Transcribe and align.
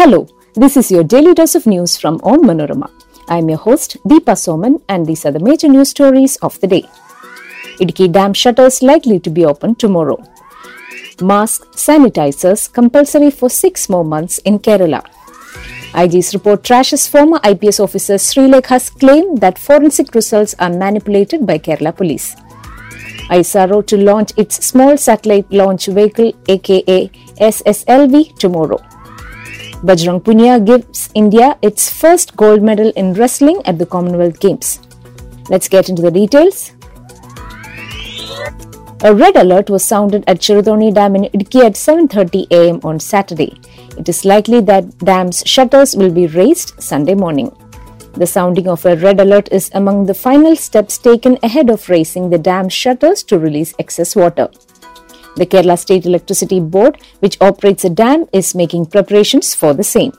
Hello, 0.00 0.26
this 0.54 0.78
is 0.78 0.90
your 0.90 1.04
daily 1.04 1.34
dose 1.34 1.54
of 1.54 1.66
news 1.66 1.98
from 1.98 2.20
Onmanorama. 2.20 2.88
I'm 3.28 3.50
your 3.50 3.58
host 3.58 3.98
Deepa 4.08 4.34
Soman, 4.42 4.80
and 4.88 5.04
these 5.04 5.26
are 5.26 5.30
the 5.30 5.40
major 5.48 5.68
news 5.68 5.90
stories 5.90 6.36
of 6.36 6.58
the 6.60 6.66
day. 6.66 6.84
Idukki 7.80 8.10
Dam 8.10 8.32
shutters 8.32 8.80
likely 8.80 9.20
to 9.20 9.28
be 9.28 9.44
open 9.44 9.74
tomorrow. 9.74 10.16
Mask 11.20 11.66
sanitizers 11.72 12.72
compulsory 12.72 13.30
for 13.30 13.50
six 13.50 13.90
more 13.90 14.02
months 14.02 14.38
in 14.38 14.58
Kerala. 14.58 15.02
IG's 15.94 16.32
report 16.32 16.62
trashes 16.62 17.06
former 17.06 17.38
IPS 17.44 17.78
officer 17.78 18.14
Srilekha's 18.14 18.88
claim 18.88 19.36
that 19.36 19.58
forensic 19.58 20.14
results 20.14 20.54
are 20.58 20.70
manipulated 20.70 21.46
by 21.46 21.58
Kerala 21.58 21.94
police. 21.94 22.34
ISRO 23.28 23.86
to 23.86 23.98
launch 23.98 24.32
its 24.38 24.64
small 24.64 24.96
satellite 24.96 25.52
launch 25.52 25.88
vehicle 25.88 26.32
aka 26.48 27.10
SSLV 27.50 28.38
tomorrow. 28.38 28.80
Bajrang 29.82 30.20
Punia 30.20 30.62
gives 30.62 31.08
India 31.14 31.56
its 31.62 31.88
first 31.88 32.36
gold 32.36 32.62
medal 32.62 32.92
in 32.96 33.14
wrestling 33.14 33.62
at 33.64 33.78
the 33.78 33.86
Commonwealth 33.86 34.38
Games. 34.38 34.78
Let's 35.48 35.68
get 35.68 35.88
into 35.88 36.02
the 36.02 36.10
details. 36.10 36.72
A 39.02 39.14
red 39.14 39.36
alert 39.36 39.70
was 39.70 39.82
sounded 39.82 40.22
at 40.26 40.40
Cheruthoni 40.40 40.92
Dam 40.92 41.16
in 41.16 41.24
Idukki 41.32 41.64
at 41.64 41.76
7:30 41.76 42.46
a.m. 42.50 42.80
on 42.84 43.00
Saturday. 43.00 43.58
It 43.96 44.06
is 44.06 44.26
likely 44.26 44.60
that 44.72 44.98
dam's 44.98 45.42
shutters 45.46 45.96
will 45.96 46.10
be 46.10 46.26
raised 46.26 46.74
Sunday 46.78 47.14
morning. 47.14 47.50
The 48.12 48.26
sounding 48.26 48.68
of 48.68 48.84
a 48.84 48.96
red 48.96 49.18
alert 49.18 49.48
is 49.50 49.70
among 49.72 50.04
the 50.04 50.18
final 50.26 50.56
steps 50.56 50.98
taken 50.98 51.38
ahead 51.42 51.70
of 51.70 51.88
raising 51.88 52.28
the 52.28 52.44
dam 52.50 52.68
shutters 52.68 53.22
to 53.32 53.38
release 53.38 53.72
excess 53.78 54.14
water. 54.14 54.50
The 55.36 55.46
Kerala 55.46 55.78
State 55.78 56.06
Electricity 56.06 56.60
Board, 56.60 56.98
which 57.20 57.40
operates 57.40 57.82
the 57.82 57.90
dam, 57.90 58.26
is 58.32 58.54
making 58.54 58.86
preparations 58.86 59.54
for 59.54 59.74
the 59.74 59.84
same. 59.84 60.12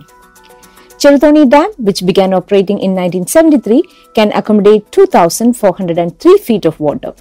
Cheruthoni 1.02 1.50
Dam, 1.50 1.72
which 1.78 2.06
began 2.06 2.34
operating 2.34 2.80
in 2.80 2.96
1973, 2.96 3.84
can 4.14 4.32
accommodate 4.34 4.92
2,403 4.92 6.38
feet 6.38 6.66
of 6.66 6.80
water. 6.80 7.14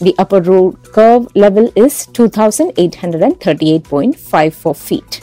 The 0.00 0.14
upper 0.18 0.40
rule 0.40 0.72
curve 0.92 1.28
level 1.34 1.70
is 1.74 2.06
2,838.54 2.08 4.76
feet. 4.76 5.20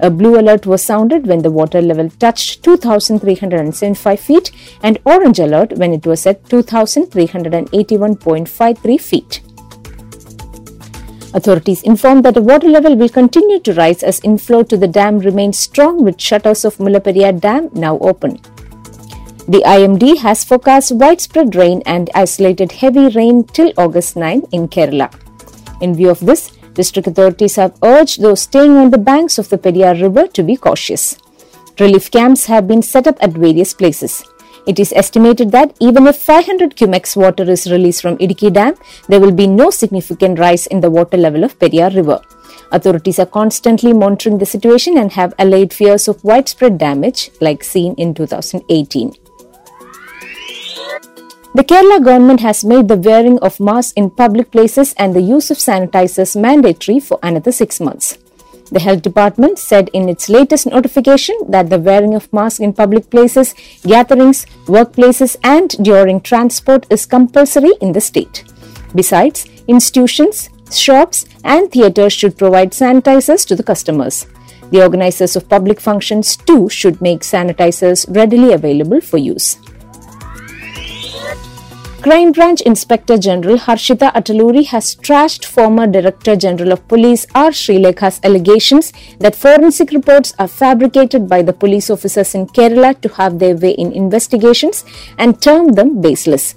A 0.00 0.10
blue 0.10 0.38
alert 0.38 0.66
was 0.66 0.82
sounded 0.82 1.26
when 1.26 1.40
the 1.42 1.50
water 1.50 1.80
level 1.80 2.10
touched 2.18 2.62
2,375 2.64 4.20
feet 4.20 4.50
and 4.82 4.98
orange 5.04 5.38
alert 5.38 5.78
when 5.78 5.92
it 5.92 6.04
was 6.04 6.26
at 6.26 6.42
2,381.53 6.44 9.00
feet. 9.00 9.40
Authorities 11.34 11.82
informed 11.82 12.24
that 12.24 12.34
the 12.34 12.42
water 12.42 12.68
level 12.68 12.94
will 12.94 13.08
continue 13.08 13.58
to 13.60 13.72
rise 13.72 14.02
as 14.02 14.20
inflow 14.20 14.62
to 14.64 14.76
the 14.76 14.86
dam 14.86 15.18
remains 15.18 15.58
strong 15.58 16.04
with 16.04 16.20
shutters 16.20 16.64
of 16.64 16.76
Mullaperiyar 16.76 17.40
Dam 17.40 17.70
now 17.72 17.98
open. 18.00 18.38
The 19.48 19.62
IMD 19.66 20.18
has 20.18 20.44
forecast 20.44 20.92
widespread 20.92 21.54
rain 21.56 21.82
and 21.86 22.10
isolated 22.14 22.72
heavy 22.72 23.08
rain 23.08 23.44
till 23.44 23.72
August 23.78 24.14
9 24.14 24.42
in 24.52 24.68
Kerala. 24.68 25.10
In 25.80 25.94
view 25.94 26.10
of 26.10 26.20
this, 26.20 26.52
district 26.74 27.08
authorities 27.08 27.56
have 27.56 27.76
urged 27.82 28.20
those 28.20 28.42
staying 28.42 28.76
on 28.76 28.90
the 28.90 28.98
banks 28.98 29.38
of 29.38 29.48
the 29.48 29.58
Periyar 29.58 30.00
River 30.00 30.28
to 30.28 30.42
be 30.42 30.56
cautious. 30.56 31.16
Relief 31.80 32.10
camps 32.10 32.46
have 32.46 32.68
been 32.68 32.82
set 32.82 33.06
up 33.06 33.16
at 33.20 33.32
various 33.32 33.72
places. 33.72 34.22
It 34.66 34.78
is 34.78 34.92
estimated 34.94 35.50
that 35.52 35.76
even 35.80 36.06
if 36.06 36.16
500 36.16 36.76
cumecs 36.76 37.16
water 37.16 37.42
is 37.50 37.70
released 37.70 38.00
from 38.00 38.16
Idukki 38.18 38.52
Dam, 38.52 38.74
there 39.08 39.18
will 39.20 39.32
be 39.32 39.46
no 39.46 39.70
significant 39.70 40.38
rise 40.38 40.66
in 40.68 40.80
the 40.80 40.90
water 40.90 41.16
level 41.16 41.42
of 41.42 41.58
Periyar 41.58 41.94
River. 41.96 42.20
Authorities 42.70 43.18
are 43.18 43.26
constantly 43.26 43.92
monitoring 43.92 44.38
the 44.38 44.46
situation 44.46 44.96
and 44.96 45.12
have 45.12 45.34
allayed 45.38 45.72
fears 45.72 46.06
of 46.06 46.22
widespread 46.22 46.78
damage 46.78 47.30
like 47.40 47.64
seen 47.64 47.94
in 47.96 48.14
2018. 48.14 49.12
The 51.54 51.64
Kerala 51.64 52.02
government 52.02 52.40
has 52.40 52.64
made 52.64 52.88
the 52.88 52.96
wearing 52.96 53.38
of 53.40 53.60
masks 53.60 53.92
in 53.94 54.10
public 54.10 54.50
places 54.50 54.94
and 54.96 55.14
the 55.14 55.20
use 55.20 55.50
of 55.50 55.58
sanitizers 55.58 56.40
mandatory 56.40 56.98
for 56.98 57.18
another 57.22 57.52
six 57.52 57.78
months. 57.78 58.16
The 58.72 58.80
health 58.80 59.02
department 59.02 59.58
said 59.58 59.90
in 59.92 60.08
its 60.08 60.30
latest 60.30 60.66
notification 60.66 61.36
that 61.48 61.68
the 61.68 61.78
wearing 61.78 62.14
of 62.14 62.32
masks 62.32 62.58
in 62.58 62.72
public 62.72 63.10
places, 63.10 63.54
gatherings, 63.86 64.46
workplaces, 64.64 65.36
and 65.44 65.68
during 65.84 66.22
transport 66.22 66.86
is 66.88 67.04
compulsory 67.04 67.72
in 67.82 67.92
the 67.92 68.00
state. 68.00 68.44
Besides, 68.94 69.44
institutions, 69.68 70.48
shops, 70.70 71.26
and 71.44 71.70
theatres 71.70 72.14
should 72.14 72.38
provide 72.38 72.72
sanitizers 72.72 73.46
to 73.48 73.54
the 73.54 73.62
customers. 73.62 74.26
The 74.70 74.82
organizers 74.82 75.36
of 75.36 75.50
public 75.50 75.78
functions 75.78 76.34
too 76.34 76.70
should 76.70 77.02
make 77.02 77.20
sanitizers 77.20 78.06
readily 78.16 78.54
available 78.54 79.02
for 79.02 79.18
use. 79.18 79.58
Crime 82.02 82.32
Branch 82.32 82.60
Inspector 82.62 83.16
General 83.18 83.58
Harshita 83.58 84.12
Attaluri 84.12 84.66
has 84.66 84.96
trashed 84.96 85.44
former 85.44 85.86
Director 85.86 86.34
General 86.34 86.72
of 86.72 86.88
Police 86.88 87.28
R. 87.32 87.50
Srilekha's 87.50 88.18
allegations 88.24 88.92
that 89.20 89.36
forensic 89.36 89.92
reports 89.92 90.34
are 90.40 90.48
fabricated 90.48 91.28
by 91.28 91.42
the 91.42 91.52
police 91.52 91.90
officers 91.90 92.34
in 92.34 92.48
Kerala 92.48 93.00
to 93.02 93.08
have 93.10 93.38
their 93.38 93.54
way 93.54 93.70
in 93.70 93.92
investigations 93.92 94.84
and 95.16 95.40
termed 95.40 95.76
them 95.76 96.00
baseless. 96.00 96.56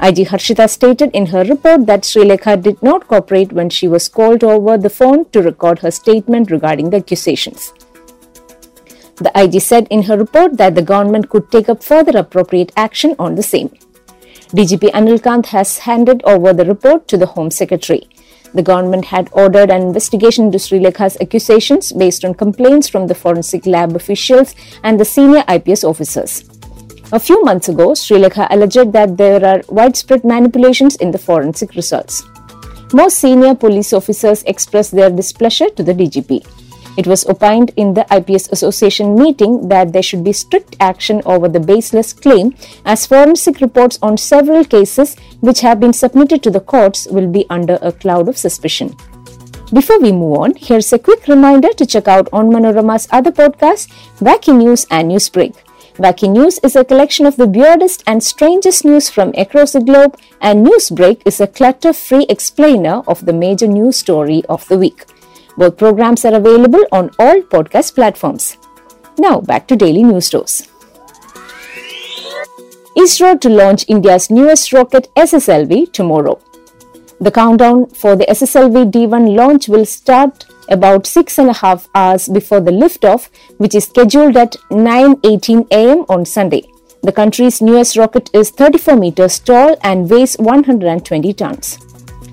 IG 0.00 0.28
Harshita 0.28 0.66
stated 0.70 1.10
in 1.12 1.26
her 1.26 1.44
report 1.44 1.84
that 1.84 2.04
Srilekha 2.04 2.62
did 2.62 2.82
not 2.82 3.06
cooperate 3.06 3.52
when 3.52 3.68
she 3.68 3.86
was 3.86 4.08
called 4.08 4.42
over 4.42 4.78
the 4.78 4.88
phone 4.88 5.28
to 5.32 5.42
record 5.42 5.80
her 5.80 5.90
statement 5.90 6.50
regarding 6.50 6.88
the 6.88 6.96
accusations. 6.96 7.74
The 9.16 9.30
IG 9.34 9.60
said 9.60 9.88
in 9.90 10.04
her 10.04 10.16
report 10.16 10.56
that 10.56 10.74
the 10.74 10.80
government 10.80 11.28
could 11.28 11.50
take 11.50 11.68
up 11.68 11.84
further 11.84 12.16
appropriate 12.16 12.72
action 12.78 13.14
on 13.18 13.34
the 13.34 13.42
same. 13.42 13.70
DGP 14.52 14.90
Anil 14.90 15.22
Kant 15.22 15.46
has 15.46 15.78
handed 15.78 16.24
over 16.24 16.52
the 16.52 16.64
report 16.64 17.06
to 17.06 17.16
the 17.16 17.26
Home 17.26 17.52
Secretary. 17.52 18.08
The 18.52 18.64
government 18.64 19.04
had 19.04 19.28
ordered 19.30 19.70
an 19.70 19.80
investigation 19.80 20.46
into 20.46 20.58
Sri 20.58 20.80
Lekha's 20.80 21.16
accusations 21.20 21.92
based 21.92 22.24
on 22.24 22.34
complaints 22.34 22.88
from 22.88 23.06
the 23.06 23.14
forensic 23.14 23.64
lab 23.64 23.94
officials 23.94 24.56
and 24.82 24.98
the 24.98 25.04
senior 25.04 25.44
IPS 25.48 25.84
officers. 25.84 26.50
A 27.12 27.20
few 27.20 27.44
months 27.44 27.68
ago, 27.68 27.94
Sri 27.94 28.18
Lekha 28.18 28.48
alleged 28.50 28.92
that 28.92 29.16
there 29.16 29.44
are 29.44 29.62
widespread 29.68 30.24
manipulations 30.24 30.96
in 30.96 31.12
the 31.12 31.18
forensic 31.18 31.76
results. 31.76 32.24
Most 32.92 33.18
senior 33.18 33.54
police 33.54 33.92
officers 33.92 34.42
expressed 34.48 34.90
their 34.90 35.10
displeasure 35.10 35.70
to 35.70 35.84
the 35.84 35.94
DGP. 35.94 36.44
It 36.96 37.06
was 37.06 37.24
opined 37.26 37.70
in 37.76 37.94
the 37.94 38.06
IPS 38.10 38.48
Association 38.50 39.14
meeting 39.14 39.68
that 39.68 39.92
there 39.92 40.02
should 40.02 40.24
be 40.24 40.32
strict 40.32 40.76
action 40.80 41.22
over 41.24 41.48
the 41.48 41.60
baseless 41.60 42.12
claim, 42.12 42.54
as 42.84 43.06
forensic 43.06 43.60
reports 43.60 43.98
on 44.02 44.16
several 44.16 44.64
cases 44.64 45.16
which 45.40 45.60
have 45.60 45.80
been 45.80 45.92
submitted 45.92 46.42
to 46.42 46.50
the 46.50 46.60
courts 46.60 47.06
will 47.06 47.28
be 47.28 47.46
under 47.48 47.78
a 47.80 47.92
cloud 47.92 48.28
of 48.28 48.36
suspicion. 48.36 48.96
Before 49.72 50.00
we 50.00 50.10
move 50.10 50.38
on, 50.38 50.54
here's 50.56 50.92
a 50.92 50.98
quick 50.98 51.28
reminder 51.28 51.72
to 51.74 51.86
check 51.86 52.08
out 52.08 52.30
Onmanorama's 52.32 53.06
other 53.12 53.30
podcasts, 53.30 53.88
Wacky 54.18 54.56
News 54.56 54.84
and 54.90 55.12
Newsbreak. 55.12 55.54
Wacky 55.94 56.28
News 56.28 56.58
is 56.64 56.74
a 56.74 56.84
collection 56.84 57.24
of 57.24 57.36
the 57.36 57.46
weirdest 57.46 58.02
and 58.06 58.22
strangest 58.22 58.84
news 58.84 59.08
from 59.08 59.32
across 59.36 59.72
the 59.72 59.80
globe, 59.80 60.18
and 60.40 60.66
Newsbreak 60.66 61.22
is 61.24 61.40
a 61.40 61.46
clutter 61.46 61.92
free 61.92 62.26
explainer 62.28 63.02
of 63.06 63.26
the 63.26 63.32
major 63.32 63.68
news 63.68 63.96
story 63.96 64.42
of 64.48 64.66
the 64.66 64.78
week. 64.78 65.04
Both 65.56 65.76
programs 65.76 66.24
are 66.24 66.34
available 66.34 66.84
on 66.92 67.10
all 67.18 67.42
podcast 67.42 67.94
platforms. 67.94 68.56
Now 69.18 69.40
back 69.40 69.66
to 69.68 69.76
daily 69.76 70.02
news 70.02 70.30
dose. 70.30 70.68
ISRO 72.96 73.40
to 73.40 73.48
launch 73.48 73.84
India's 73.88 74.30
newest 74.30 74.72
rocket 74.72 75.08
SSLV 75.16 75.92
tomorrow. 75.92 76.40
The 77.20 77.30
countdown 77.30 77.86
for 77.86 78.16
the 78.16 78.24
SSLV 78.26 78.90
D1 78.90 79.36
launch 79.36 79.68
will 79.68 79.84
start 79.84 80.46
about 80.68 81.06
six 81.06 81.38
and 81.38 81.50
a 81.50 81.52
half 81.52 81.88
hours 81.94 82.28
before 82.28 82.60
the 82.60 82.70
liftoff, 82.70 83.28
which 83.58 83.74
is 83.74 83.84
scheduled 83.84 84.36
at 84.36 84.56
9:18 84.70 85.66
a.m. 85.70 86.04
on 86.08 86.24
Sunday. 86.24 86.62
The 87.02 87.12
country's 87.12 87.60
newest 87.60 87.96
rocket 87.96 88.30
is 88.34 88.50
34 88.50 88.96
meters 88.96 89.38
tall 89.38 89.76
and 89.82 90.10
weighs 90.10 90.36
120 90.36 91.32
tons. 91.34 91.78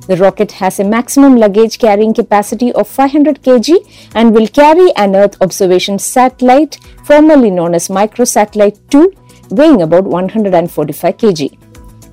The 0.08 0.18
rocket 0.18 0.54
has 0.54 0.80
a 0.80 0.86
maximum 0.86 1.36
luggage 1.36 1.80
carrying 1.80 2.14
capacity 2.14 2.72
of 2.74 2.88
500 2.88 3.44
kg 3.44 4.12
and 4.16 4.34
will 4.34 4.48
carry 4.48 4.96
an 4.96 5.16
Earth 5.16 5.36
observation 5.42 6.00
satellite, 6.00 6.80
formerly 7.04 7.52
known 7.52 7.76
as 7.76 7.90
Microsatellite 7.90 8.80
2, 8.90 9.14
weighing 9.52 9.82
about 9.82 10.06
145 10.06 11.18
kg. 11.18 11.58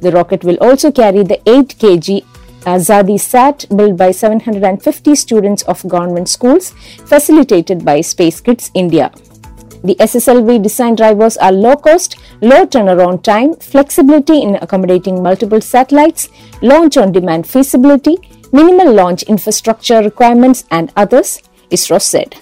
The 0.00 0.11
rocket 0.11 0.43
will 0.43 0.58
also 0.61 0.91
carry 0.91 1.23
the 1.23 1.41
8 1.49 1.76
kg 1.79 2.25
Azadi 2.64 3.20
Sat 3.20 3.67
built 3.76 3.96
by 3.96 4.11
750 4.11 5.14
students 5.14 5.62
of 5.64 5.87
government 5.87 6.29
schools 6.29 6.70
facilitated 7.06 7.85
by 7.85 8.00
Space 8.00 8.41
Kidz 8.41 8.70
India. 8.75 9.12
The 9.85 9.97
SSLV 9.97 10.63
design 10.63 10.95
drivers 10.95 11.37
are 11.37 11.53
low 11.53 11.77
cost, 11.77 12.17
low 12.41 12.65
turnaround 12.65 13.23
time, 13.23 13.55
flexibility 13.57 14.41
in 14.41 14.55
accommodating 14.57 15.23
multiple 15.23 15.61
satellites, 15.61 16.31
launch 16.63 16.97
on 16.97 17.13
demand 17.13 17.47
feasibility, 17.47 18.17
minimal 18.51 18.95
launch 18.95 19.25
infrastructure 19.25 20.03
requirements, 20.03 20.65
and 20.71 20.91
others, 20.97 21.43
ISRO 21.71 22.01
said. 22.01 22.35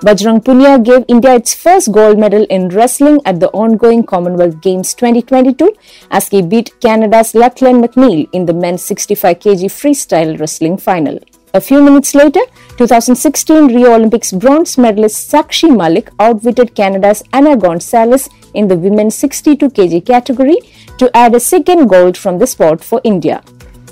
Bajrang 0.00 0.42
Punia 0.42 0.82
gave 0.82 1.04
India 1.08 1.34
its 1.34 1.52
first 1.52 1.92
gold 1.92 2.18
medal 2.18 2.46
in 2.48 2.70
wrestling 2.70 3.20
at 3.26 3.38
the 3.38 3.50
ongoing 3.50 4.04
Commonwealth 4.04 4.62
Games 4.62 4.94
2022 4.94 5.74
as 6.10 6.28
he 6.28 6.40
beat 6.40 6.80
Canada's 6.80 7.34
Lachlan 7.34 7.82
McNeil 7.82 8.26
in 8.32 8.46
the 8.46 8.54
men's 8.54 8.82
65 8.82 9.40
kg 9.40 9.64
freestyle 9.66 10.40
wrestling 10.40 10.78
final. 10.78 11.18
A 11.52 11.60
few 11.60 11.82
minutes 11.82 12.14
later, 12.14 12.40
2016 12.78 13.74
Rio 13.74 13.92
Olympics 13.92 14.30
bronze 14.30 14.78
medalist 14.78 15.30
Sakshi 15.30 15.68
Malik 15.76 16.10
outwitted 16.20 16.76
Canada's 16.76 17.24
Anna 17.32 17.56
Gonzalez 17.56 18.28
in 18.54 18.68
the 18.68 18.76
women's 18.76 19.16
62 19.16 19.68
kg 19.70 20.06
category 20.06 20.58
to 20.98 21.10
add 21.16 21.34
a 21.34 21.40
second 21.40 21.88
gold 21.88 22.16
from 22.16 22.38
the 22.38 22.46
sport 22.46 22.84
for 22.84 23.00
India. 23.02 23.42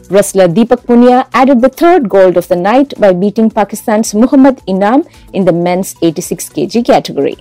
Wrestler 0.08 0.46
Deepak 0.46 0.84
Punia 0.86 1.28
added 1.34 1.60
the 1.62 1.68
third 1.68 2.08
gold 2.08 2.36
of 2.36 2.46
the 2.46 2.54
night 2.54 2.94
by 3.00 3.12
beating 3.12 3.50
Pakistan's 3.50 4.14
Muhammad 4.14 4.62
Inam 4.68 5.04
in 5.32 5.44
the 5.44 5.52
men's 5.52 5.96
86 6.00 6.48
kg 6.50 6.86
category. 6.86 7.36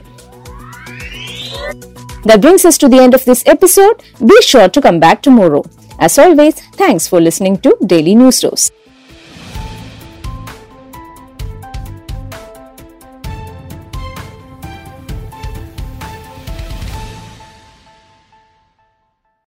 That 2.23 2.41
brings 2.41 2.65
us 2.65 2.79
to 2.79 2.89
the 2.89 2.97
end 2.97 3.13
of 3.13 3.23
this 3.23 3.43
episode. 3.45 4.01
Be 4.25 4.41
sure 4.41 4.67
to 4.67 4.81
come 4.81 4.99
back 4.99 5.21
tomorrow. 5.21 5.63
As 5.99 6.17
always, 6.17 6.55
thanks 6.71 7.07
for 7.07 7.21
listening 7.21 7.57
to 7.57 7.77
Daily 7.85 8.15
News 8.15 8.39
Dose. 8.39 8.71